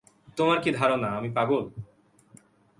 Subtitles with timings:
[0.37, 1.63] তোমার কি ধারণা, আমি পাগল?